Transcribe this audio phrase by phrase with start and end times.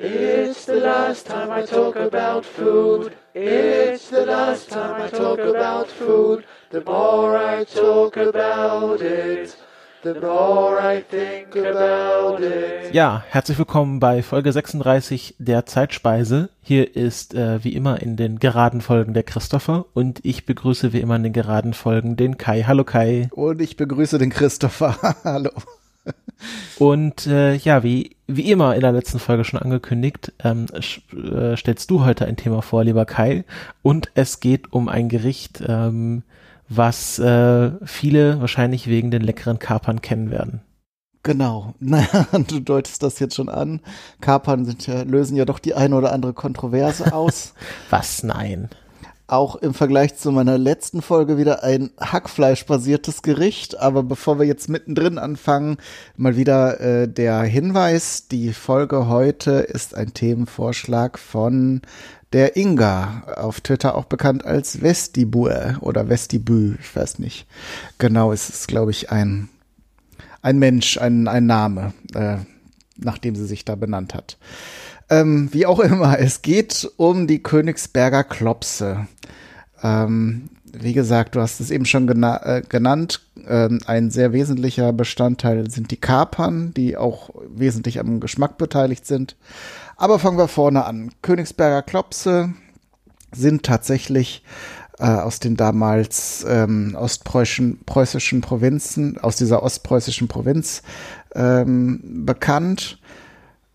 [0.00, 3.10] It's the last time I talk about food.
[3.34, 6.44] It's the last time I talk about food.
[6.70, 9.56] The more I talk about it,
[10.04, 12.94] the more I think about it.
[12.94, 16.50] Ja, herzlich willkommen bei Folge 36 der Zeitspeise.
[16.62, 21.00] Hier ist äh, wie immer in den geraden Folgen der Christopher und ich begrüße wie
[21.00, 22.62] immer in den geraden Folgen den Kai.
[22.62, 23.30] Hallo Kai.
[23.32, 24.96] Und ich begrüße den Christopher.
[25.24, 25.50] Hallo.
[26.78, 31.90] Und äh, ja, wie, wie immer in der letzten Folge schon angekündigt, ähm, äh, stellst
[31.90, 33.44] du heute ein Thema vor, lieber Kai.
[33.82, 36.22] Und es geht um ein Gericht, ähm,
[36.68, 40.60] was äh, viele wahrscheinlich wegen den leckeren Kapern kennen werden.
[41.24, 41.74] Genau.
[41.80, 43.80] Naja, du deutest das jetzt schon an.
[44.20, 47.54] Kapern sind ja, lösen ja doch die eine oder andere Kontroverse aus.
[47.90, 48.22] was?
[48.22, 48.68] Nein
[49.28, 53.78] auch im Vergleich zu meiner letzten Folge wieder ein Hackfleisch-basiertes Gericht.
[53.78, 55.76] Aber bevor wir jetzt mittendrin anfangen,
[56.16, 58.28] mal wieder äh, der Hinweis.
[58.28, 61.82] Die Folge heute ist ein Themenvorschlag von
[62.32, 67.46] der Inga, auf Twitter auch bekannt als Vestibue oder Vestibü, ich weiß nicht.
[67.98, 69.48] Genau, es ist, glaube ich, ein,
[70.42, 72.36] ein Mensch, ein, ein Name, äh,
[72.96, 74.36] nachdem sie sich da benannt hat.
[75.10, 79.06] Ähm, wie auch immer, es geht um die Königsberger Klopse.
[79.82, 83.22] Ähm, wie gesagt, du hast es eben schon gena äh, genannt.
[83.46, 89.36] Ähm, ein sehr wesentlicher Bestandteil sind die Kapern, die auch wesentlich am Geschmack beteiligt sind.
[89.96, 91.10] Aber fangen wir vorne an.
[91.22, 92.52] Königsberger Klopse
[93.34, 94.42] sind tatsächlich
[94.98, 100.82] äh, aus den damals ähm, ostpreußischen preußischen Provinzen, aus dieser ostpreußischen Provinz
[101.34, 102.98] ähm, bekannt,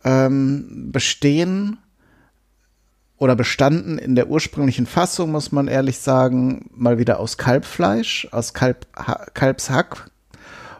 [0.03, 1.77] ähm, bestehen
[3.17, 8.53] oder bestanden in der ursprünglichen Fassung, muss man ehrlich sagen, mal wieder aus Kalbfleisch, aus
[8.53, 8.87] Kalb,
[9.33, 10.09] Kalbshack.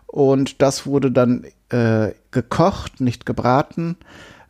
[0.07, 3.95] Und das wurde dann äh, gekocht, nicht gebraten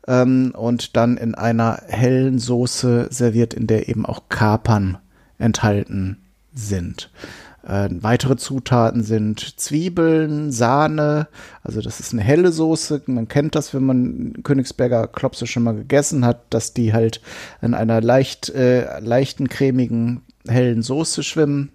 [0.07, 4.97] ähm, und dann in einer hellen Soße serviert, in der eben auch Kapern
[5.37, 6.17] enthalten
[6.53, 7.09] sind.
[7.65, 11.27] Äh, weitere Zutaten sind Zwiebeln, Sahne,
[11.61, 13.03] also das ist eine helle Soße.
[13.05, 17.21] Man kennt das, wenn man Königsberger Klopse schon mal gegessen hat, dass die halt
[17.61, 21.71] in einer leicht, äh, leichten, cremigen, hellen Soße schwimmen.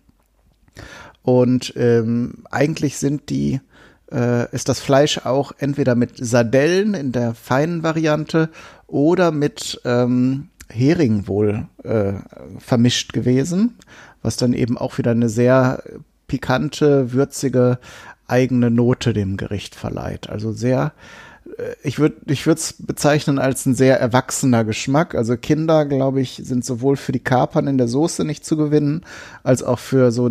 [1.22, 3.60] Und ähm, eigentlich sind die,
[4.12, 8.50] äh, ist das Fleisch auch entweder mit Sardellen in der feinen Variante
[8.86, 12.14] oder mit ähm, Hering wohl äh,
[12.58, 13.78] vermischt gewesen
[14.22, 15.82] was dann eben auch wieder eine sehr
[16.26, 17.78] pikante, würzige
[18.26, 20.28] eigene Note dem Gericht verleiht.
[20.28, 20.92] Also sehr,
[21.82, 25.14] ich würde ich würde es bezeichnen als ein sehr erwachsener Geschmack.
[25.14, 29.04] Also Kinder, glaube ich, sind sowohl für die Kapern in der Soße nicht zu gewinnen,
[29.42, 30.30] als auch für so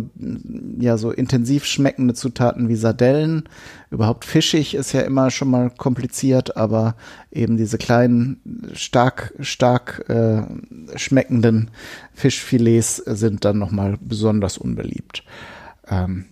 [0.78, 3.48] ja so intensiv schmeckende Zutaten wie Sardellen.
[3.90, 6.94] Überhaupt fischig ist ja immer schon mal kompliziert, aber
[7.30, 8.40] eben diese kleinen
[8.72, 10.42] stark stark äh,
[10.96, 11.70] schmeckenden
[12.14, 15.24] Fischfilets sind dann noch mal besonders unbeliebt.
[15.90, 16.24] Ähm,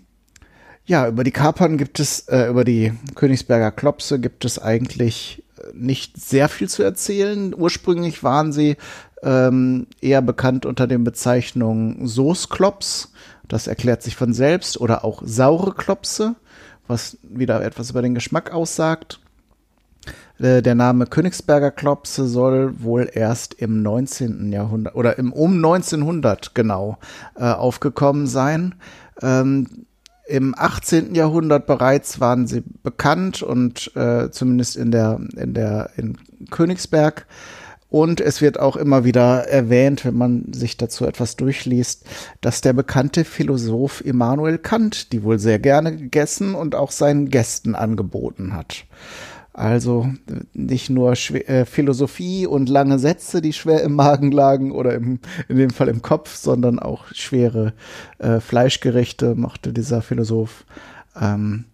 [0.86, 5.72] ja, über die Kapern gibt es, äh, über die Königsberger Klopse gibt es eigentlich äh,
[5.74, 7.54] nicht sehr viel zu erzählen.
[7.56, 8.76] Ursprünglich waren sie
[9.22, 13.12] ähm, eher bekannt unter den Bezeichnungen Soßklops.
[13.48, 14.80] Das erklärt sich von selbst.
[14.80, 16.36] Oder auch saure Klopse,
[16.86, 19.20] was wieder etwas über den Geschmack aussagt.
[20.38, 24.52] Äh, der Name Königsberger Klopse soll wohl erst im 19.
[24.52, 26.98] Jahrhundert oder im um 1900 genau
[27.34, 28.76] äh, aufgekommen sein.
[29.20, 29.86] Ähm,
[30.26, 31.14] im 18.
[31.14, 36.18] Jahrhundert bereits waren sie bekannt und äh, zumindest in der, in der, in
[36.50, 37.26] Königsberg.
[37.88, 42.04] Und es wird auch immer wieder erwähnt, wenn man sich dazu etwas durchliest,
[42.40, 47.76] dass der bekannte Philosoph Immanuel Kant die wohl sehr gerne gegessen und auch seinen Gästen
[47.76, 48.84] angeboten hat.
[49.56, 50.12] Also
[50.52, 55.18] nicht nur äh, Philosophie und lange Sätze, die schwer im Magen lagen oder im,
[55.48, 57.72] in dem Fall im Kopf, sondern auch schwere
[58.18, 60.66] äh, Fleischgerichte mochte dieser Philosoph.
[61.18, 61.64] Ähm,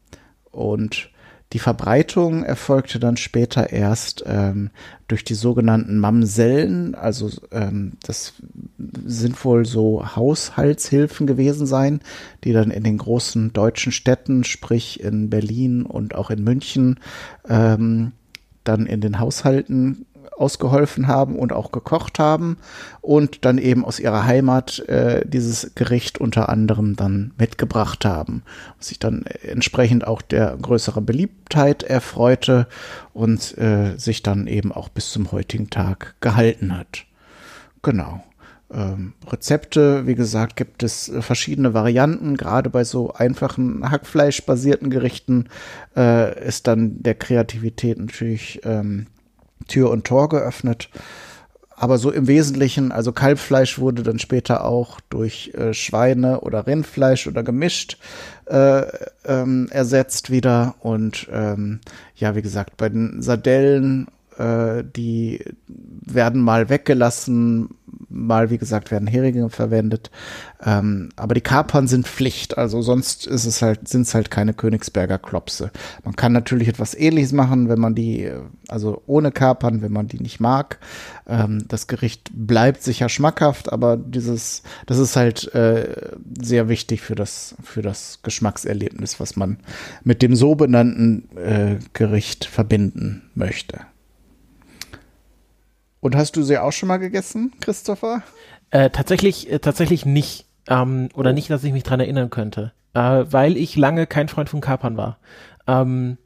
[0.53, 1.11] und
[1.53, 4.71] die Verbreitung erfolgte dann später erst ähm,
[5.09, 8.35] durch die sogenannten Mamsellen, also ähm, das
[9.05, 12.01] sind wohl so Haushaltshilfen gewesen sein,
[12.45, 17.01] die dann in den großen deutschen Städten, sprich in Berlin und auch in München,
[17.49, 18.13] ähm,
[18.65, 20.07] dann in den Haushalten
[20.37, 22.57] ausgeholfen haben und auch gekocht haben
[23.01, 28.43] und dann eben aus ihrer Heimat äh, dieses Gericht unter anderem dann mitgebracht haben,
[28.79, 32.67] was sich dann entsprechend auch der größeren Beliebtheit erfreute
[33.13, 37.05] und äh, sich dann eben auch bis zum heutigen Tag gehalten hat.
[37.83, 38.23] Genau.
[38.73, 42.37] Ähm, Rezepte, wie gesagt, gibt es verschiedene Varianten.
[42.37, 45.49] Gerade bei so einfachen Hackfleisch-basierten Gerichten
[45.97, 49.07] äh, ist dann der Kreativität natürlich ähm,
[49.69, 50.89] Tür und Tor geöffnet.
[51.83, 57.27] Aber so im Wesentlichen, also Kalbfleisch wurde dann später auch durch äh, Schweine oder Rindfleisch
[57.27, 57.99] oder gemischt
[58.47, 58.83] äh,
[59.25, 60.77] ähm, ersetzt wieder.
[60.81, 61.81] Und ähm,
[62.15, 64.07] ja, wie gesagt, bei den Sardellen
[64.39, 67.71] äh, die werden mal weggelassen,
[68.09, 70.11] mal, wie gesagt, werden Heringe verwendet.
[70.65, 74.55] Ähm, aber die Kapern sind Pflicht, also sonst ist es halt, sind es halt keine
[74.55, 75.71] Königsberger Klopse.
[76.05, 78.31] Man kann natürlich etwas ähnliches machen, wenn man die,
[78.69, 80.79] also ohne Kapern, wenn man die nicht mag.
[81.27, 87.15] Ähm, das Gericht bleibt sicher schmackhaft, aber dieses, das ist halt äh, sehr wichtig für
[87.15, 89.59] das, für das Geschmackserlebnis, was man
[90.05, 93.81] mit dem so benannten äh, Gericht verbinden möchte.
[96.03, 98.25] Und hast du sie auch schon mal gegessen, Christopher?
[98.71, 100.47] Äh, tatsächlich, äh, tatsächlich nicht.
[100.67, 101.33] Ähm, oder oh.
[101.33, 102.73] nicht, dass ich mich dran erinnern könnte.
[102.93, 105.19] Äh, weil ich lange kein Freund von Kapern war.
[105.69, 106.19] Ähm,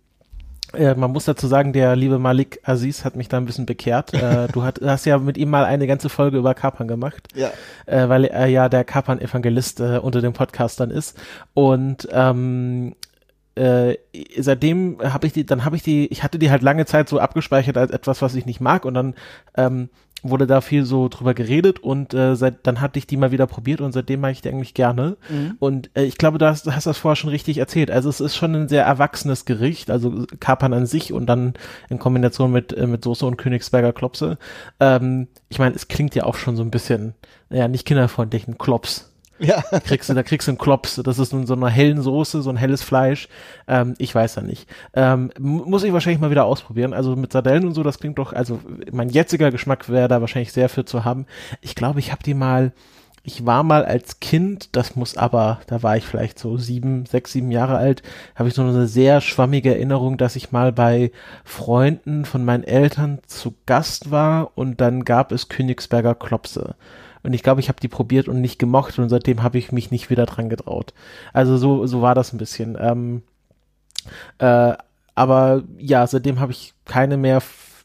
[0.73, 4.14] äh, man muss dazu sagen, der liebe Malik Aziz hat mich da ein bisschen bekehrt.
[4.14, 7.28] Äh, du hat, hast ja mit ihm mal eine ganze Folge über Kapern gemacht.
[7.34, 7.50] Ja.
[7.84, 11.19] Äh, weil er ja der Kapern-Evangelist unter den Podcastern ist.
[11.52, 12.96] Und ähm,
[13.56, 13.97] äh,
[14.38, 17.19] seitdem habe ich die, dann habe ich die, ich hatte die halt lange Zeit so
[17.19, 19.14] abgespeichert als etwas, was ich nicht mag und dann
[19.56, 19.88] ähm,
[20.23, 23.47] wurde da viel so drüber geredet und äh, seit dann hatte ich die mal wieder
[23.47, 25.17] probiert und seitdem mag ich die eigentlich gerne.
[25.29, 25.56] Mhm.
[25.58, 27.91] Und äh, ich glaube, du hast, du hast das vorher schon richtig erzählt.
[27.91, 31.55] Also es ist schon ein sehr erwachsenes Gericht, also Kapern an sich und dann
[31.88, 34.38] in Kombination mit, äh, mit Soße und Königsberger Klopse.
[34.81, 37.14] Ähm, ich meine, es klingt ja auch schon so ein bisschen,
[37.50, 39.12] ja, nicht kinderfreundlich, ein Klops.
[39.38, 39.62] Ja.
[39.85, 41.00] Kriegst du, da kriegst du einen Klops.
[41.05, 43.29] Das ist in so einer hellen Soße, so ein helles Fleisch.
[43.69, 44.69] Ähm, ich weiß ja nicht.
[44.94, 46.93] Ähm, muss ich wahrscheinlich mal wieder ausprobieren.
[46.93, 48.61] Also mit Sardellen und so, das klingt doch, also
[48.93, 51.27] mein jetziger Geschmack wäre da wahrscheinlich sehr für zu haben.
[51.61, 52.73] Ich glaube, ich habe die mal,
[53.25, 57.33] ich war mal als Kind, das muss aber, da war ich vielleicht so sieben, sechs,
[57.33, 58.03] sieben Jahre alt,
[58.37, 61.11] habe ich so eine sehr schwammige Erinnerung, dass ich mal bei
[61.44, 66.77] Freunden von meinen Eltern zu Gast war und dann gab es Königsberger Klopse.
[67.22, 69.90] Und ich glaube, ich habe die probiert und nicht gemocht und seitdem habe ich mich
[69.90, 70.94] nicht wieder dran getraut.
[71.32, 72.76] Also so, so war das ein bisschen.
[72.80, 73.22] Ähm,
[74.38, 74.74] äh,
[75.14, 77.42] aber ja, seitdem habe ich keine mehr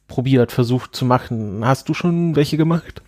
[0.07, 1.65] probiert, versucht zu machen.
[1.65, 3.01] Hast du schon welche gemacht?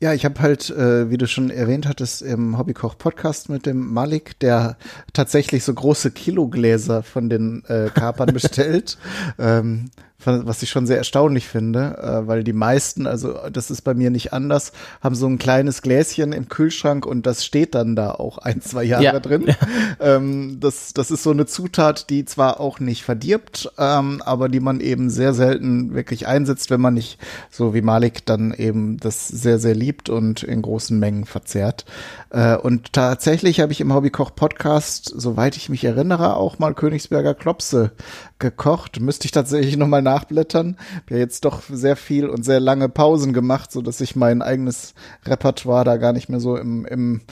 [0.00, 4.38] Ja, ich habe halt, äh, wie du schon erwähnt hattest, im Hobbykoch-Podcast mit dem Malik,
[4.38, 4.76] der
[5.12, 8.96] tatsächlich so große Kilogläser von den äh, Kapern bestellt.
[9.38, 9.90] ähm,
[10.24, 14.10] was ich schon sehr erstaunlich finde, äh, weil die meisten, also das ist bei mir
[14.10, 18.38] nicht anders, haben so ein kleines Gläschen im Kühlschrank und das steht dann da auch
[18.38, 19.20] ein, zwei Jahre ja.
[19.20, 19.54] drin.
[20.00, 24.60] Ähm, das, das ist so eine Zutat, die zwar auch nicht verdirbt, ähm, aber die
[24.60, 27.18] man eben sehr selten wirklich einsetzt, wenn man nicht
[27.50, 31.84] so wie Malik dann eben das sehr, sehr liebt und in großen Mengen verzehrt.
[32.30, 37.92] Äh, und tatsächlich habe ich im Hobbykoch-Podcast, soweit ich mich erinnere, auch mal Königsberger Klopse
[38.38, 39.00] gekocht.
[39.00, 40.76] Müsste ich tatsächlich nochmal nachblättern.
[40.96, 44.42] Hab ja jetzt doch sehr viel und sehr lange Pausen gemacht, so dass ich mein
[44.42, 44.94] eigenes
[45.24, 47.22] Repertoire da gar nicht mehr so im, im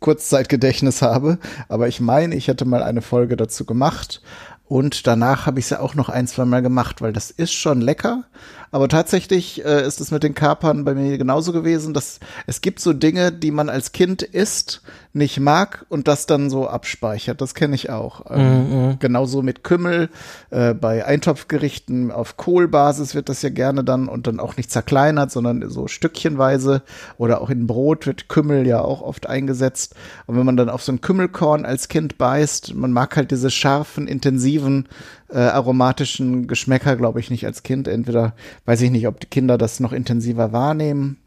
[0.00, 1.38] Kurzzeitgedächtnis habe.
[1.68, 4.22] Aber ich meine, ich hätte mal eine Folge dazu gemacht.
[4.66, 7.52] Und danach habe ich es ja auch noch ein, zwei Mal gemacht, weil das ist
[7.52, 8.24] schon lecker.
[8.74, 12.18] Aber tatsächlich äh, ist es mit den Kapern bei mir genauso gewesen, dass
[12.48, 14.82] es gibt so Dinge, die man als Kind isst,
[15.12, 17.40] nicht mag und das dann so abspeichert.
[17.40, 18.24] Das kenne ich auch.
[18.30, 18.98] Ähm, mhm, mhm.
[18.98, 20.10] Genauso mit Kümmel.
[20.50, 25.30] Äh, bei Eintopfgerichten auf Kohlbasis wird das ja gerne dann und dann auch nicht zerkleinert,
[25.30, 26.82] sondern so stückchenweise.
[27.16, 29.94] Oder auch in Brot wird Kümmel ja auch oft eingesetzt.
[30.26, 33.52] Und wenn man dann auf so ein Kümmelkorn als Kind beißt, man mag halt diese
[33.52, 34.88] scharfen, intensiven
[35.34, 37.88] äh, aromatischen Geschmäcker, glaube ich, nicht als Kind.
[37.88, 38.34] Entweder
[38.66, 41.18] weiß ich nicht, ob die Kinder das noch intensiver wahrnehmen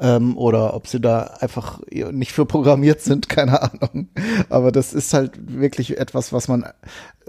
[0.00, 4.08] ähm, oder ob sie da einfach nicht für programmiert sind, keine Ahnung.
[4.48, 6.66] Aber das ist halt wirklich etwas, was man,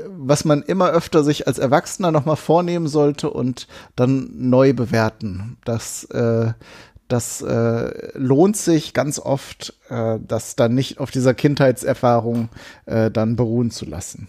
[0.07, 5.57] was man immer öfter sich als Erwachsener nochmal vornehmen sollte und dann neu bewerten.
[5.65, 6.53] Das, äh,
[7.07, 12.49] das äh, lohnt sich ganz oft, äh, das dann nicht auf dieser Kindheitserfahrung
[12.85, 14.27] äh, dann beruhen zu lassen.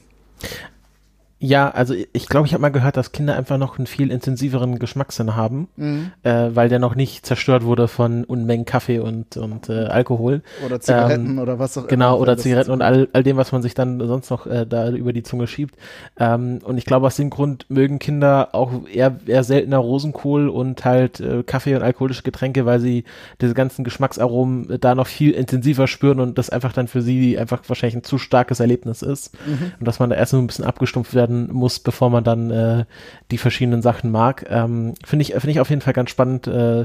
[1.41, 4.79] Ja, also ich glaube, ich habe mal gehört, dass Kinder einfach noch einen viel intensiveren
[4.79, 6.13] Geschmackssinn haben, mhm.
[6.23, 10.43] äh, weil der noch nicht zerstört wurde von Unmengen Kaffee und, und äh, Alkohol.
[10.65, 12.15] Oder Zigaretten ähm, oder was auch genau, immer.
[12.15, 14.89] Genau, oder Zigaretten und all, all dem, was man sich dann sonst noch äh, da
[14.91, 15.77] über die Zunge schiebt.
[16.19, 20.85] Ähm, und ich glaube, aus dem Grund mögen Kinder auch eher, eher seltener Rosenkohl und
[20.85, 23.05] halt äh, Kaffee und alkoholische Getränke, weil sie
[23.41, 27.63] diese ganzen Geschmacksaromen da noch viel intensiver spüren und das einfach dann für sie einfach
[27.67, 29.35] wahrscheinlich ein zu starkes Erlebnis ist.
[29.47, 29.73] Mhm.
[29.79, 32.51] Und dass man da erst so ein bisschen abgestumpft werden werden muss, bevor man dann
[32.51, 32.85] äh,
[33.31, 34.47] die verschiedenen Sachen mag.
[34.49, 36.83] Ähm, Finde ich, finde ich auf jeden Fall ganz spannend, äh,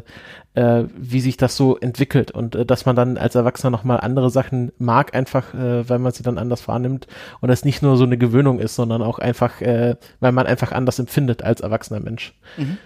[0.55, 4.29] äh, wie sich das so entwickelt und äh, dass man dann als Erwachsener nochmal andere
[4.29, 7.08] Sachen mag, einfach äh, weil man sie dann anders wahrnimmt
[7.41, 10.72] und es nicht nur so eine Gewöhnung ist, sondern auch einfach, äh, weil man einfach
[10.72, 12.34] anders empfindet als erwachsener Mensch.
[12.58, 12.77] Mhm.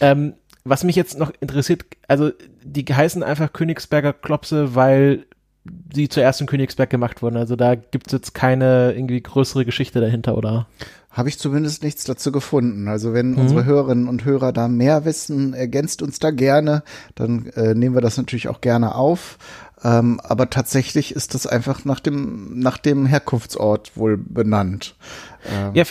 [0.00, 2.32] Ähm, was mich jetzt noch interessiert, also
[2.64, 5.26] die heißen einfach Königsberger Klopse, weil
[5.94, 7.36] sie zuerst in Königsberg gemacht wurden.
[7.36, 10.66] Also da gibt's jetzt keine irgendwie größere Geschichte dahinter, oder?
[11.10, 12.88] Habe ich zumindest nichts dazu gefunden.
[12.88, 13.38] Also wenn mhm.
[13.38, 16.82] unsere Hörerinnen und Hörer da mehr wissen, ergänzt uns da gerne,
[17.14, 19.38] dann äh, nehmen wir das natürlich auch gerne auf.
[19.82, 24.96] Ähm, aber tatsächlich ist das einfach nach dem, nach dem Herkunftsort wohl benannt.
[25.52, 25.74] Ähm.
[25.74, 25.84] Ja,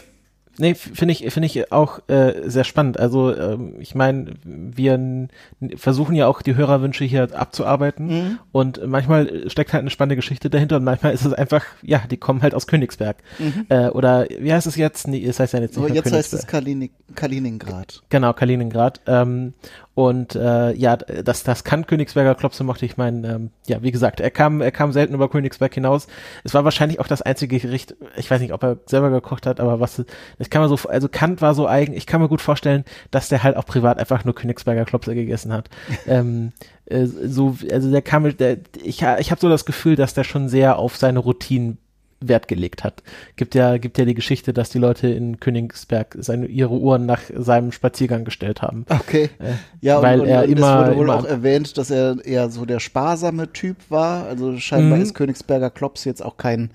[0.58, 3.00] Nee, finde ich, finde ich auch äh, sehr spannend.
[3.00, 5.28] Also ähm, ich meine, wir
[5.76, 8.40] versuchen ja auch die Hörerwünsche hier abzuarbeiten mhm.
[8.52, 12.18] und manchmal steckt halt eine spannende Geschichte dahinter und manchmal ist es einfach, ja, die
[12.18, 13.18] kommen halt aus Königsberg.
[13.40, 13.66] Mhm.
[13.70, 15.08] Äh, oder wie heißt es jetzt?
[15.08, 18.04] Nee, es heißt ja jetzt nicht oh, jetzt heißt es Kalini Kaliningrad.
[18.10, 19.02] Genau, Kaliningrad.
[19.08, 19.54] Ähm,
[19.96, 24.22] und äh, ja, das, das kann Königsberger Klopse mochte ich meinen, ähm, ja, wie gesagt,
[24.22, 26.08] er kam, er kam selten über Königsberg hinaus.
[26.44, 29.60] Es war wahrscheinlich auch das einzige Gericht, ich weiß nicht, ob er selber gekocht hat,
[29.60, 30.04] aber was,
[30.40, 33.30] ich kann mir so, also Kant war so eigen, ich kann mir gut vorstellen, dass
[33.30, 35.70] der halt auch privat einfach nur Königsberger Klopse gegessen hat.
[36.08, 36.54] ähm,
[36.86, 40.50] äh, so, also der kam, der, ich, ich habe so das Gefühl, dass der schon
[40.50, 41.78] sehr auf seine Routinen
[42.28, 43.04] Wert gelegt hat.
[43.36, 47.22] Gibt ja, gibt ja die Geschichte, dass die Leute in Königsberg seine, ihre Uhren nach
[47.36, 48.86] seinem Spaziergang gestellt haben.
[48.90, 49.30] Okay.
[49.40, 52.18] Äh, ja, weil und, und, er und immer, es wurde wohl auch erwähnt, dass er
[52.24, 54.26] eher so der sparsame Typ war.
[54.26, 55.04] Also scheinbar mhm.
[55.04, 56.72] ist Königsberger Klops jetzt auch kein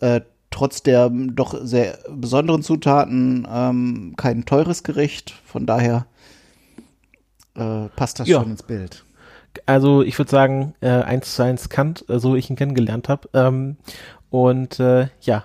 [0.00, 0.20] äh,
[0.52, 5.34] trotz der doch sehr besonderen Zutaten ähm, kein teures Gericht.
[5.44, 6.06] Von daher
[7.54, 8.40] äh, passt das ja.
[8.40, 9.04] schon ins Bild.
[9.66, 13.28] Also ich würde sagen, äh, eins zu eins Kant, äh, so ich ihn kennengelernt habe.
[13.34, 13.76] Ähm,
[14.30, 15.44] und äh, ja,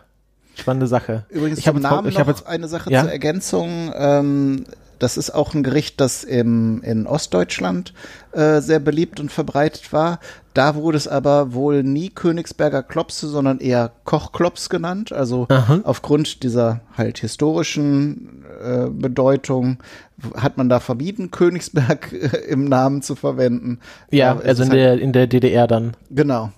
[0.55, 1.25] spannende Sache.
[1.29, 3.03] Übrigens ich habe Namen ich noch jetzt, eine Sache ja?
[3.03, 3.91] zur Ergänzung.
[3.95, 4.65] Ähm,
[4.99, 7.93] das ist auch ein Gericht, das im, in Ostdeutschland
[8.31, 10.19] äh, sehr beliebt und verbreitet war.
[10.53, 15.11] Da wurde es aber wohl nie Königsberger Klopse, sondern eher Kochklops genannt.
[15.11, 15.81] Also Aha.
[15.83, 19.77] aufgrund dieser halt historischen äh, Bedeutung
[20.35, 23.79] hat man da verbieten, Königsberg äh, im Namen zu verwenden.
[24.11, 25.95] Ja, ja also in halt, der, in der DDR dann.
[26.09, 26.51] Genau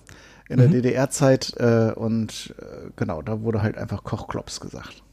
[0.48, 0.72] in der mhm.
[0.72, 5.04] DDR-Zeit äh, und äh, genau, da wurde halt einfach Kochklops gesagt.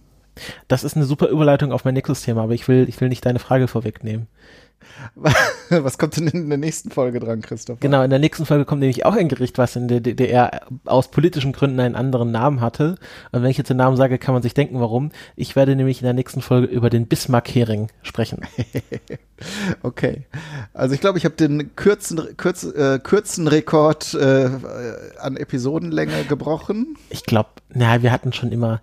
[0.67, 3.25] Das ist eine super Überleitung auf mein nächstes Thema, aber ich will, ich will nicht
[3.25, 4.27] deine Frage vorwegnehmen.
[5.69, 7.79] Was kommt denn in der nächsten Folge dran, Christoph?
[7.79, 11.09] Genau, in der nächsten Folge kommt nämlich auch ein Gericht, was in der DDR aus
[11.09, 12.97] politischen Gründen einen anderen Namen hatte.
[13.31, 15.11] Und wenn ich jetzt den Namen sage, kann man sich denken, warum.
[15.35, 18.41] Ich werde nämlich in der nächsten Folge über den Bismarck-Hering sprechen.
[19.83, 20.25] okay.
[20.73, 24.49] Also ich glaube, ich habe den kürzen, kürz, äh, kürzen Rekord äh,
[25.19, 26.95] an Episodenlänge gebrochen.
[27.09, 28.81] Ich glaube, na, wir hatten schon immer,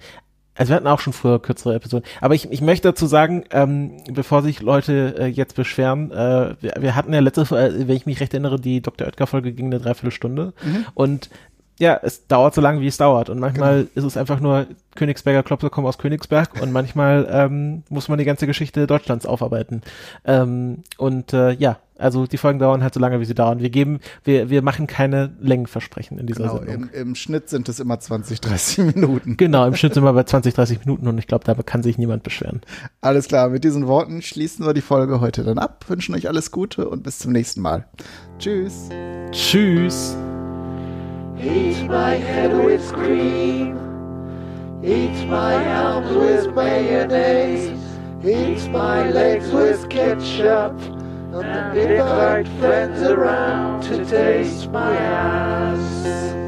[0.57, 2.07] also wir hatten auch schon früher kürzere Episoden.
[2.21, 6.75] Aber ich, ich möchte dazu sagen, ähm, bevor sich Leute äh, jetzt beschweren, äh, wir,
[6.79, 9.07] wir hatten ja letzte, äh, wenn ich mich recht erinnere, die Dr.
[9.07, 10.53] Oetker-Folge ging eine Dreiviertelstunde.
[10.63, 10.87] Mhm.
[10.95, 11.31] Und
[11.79, 13.31] ja, es dauert so lange, wie es dauert.
[13.31, 13.91] Und manchmal genau.
[13.95, 18.25] ist es einfach nur Königsberger Klopse kommen aus Königsberg und manchmal ähm, muss man die
[18.25, 19.83] ganze Geschichte Deutschlands aufarbeiten.
[20.25, 23.61] Ähm, und äh, ja, also die Folgen dauern halt so lange, wie sie dauern.
[23.61, 26.89] Wir geben, wir, wir machen keine Längenversprechen in dieser genau, Sendung.
[26.93, 29.37] Im, Im Schnitt sind es immer 20, 30 Minuten.
[29.37, 31.99] Genau, im Schnitt sind wir bei 20, 30 Minuten und ich glaube, da kann sich
[31.99, 32.63] niemand beschweren.
[33.01, 36.51] Alles klar, mit diesen Worten schließen wir die Folge heute dann ab, wünschen euch alles
[36.51, 37.85] Gute und bis zum nächsten Mal.
[38.39, 38.89] Tschüss.
[39.31, 40.17] Tschüss.
[41.41, 43.77] Eat my head with cream.
[44.83, 47.81] Eat my arms with mayonnaise.
[48.25, 50.79] Eat my legs with ketchup.
[51.33, 56.44] And invite friends around to taste my ass.